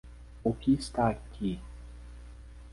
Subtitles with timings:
[0.43, 1.59] O que está aqui?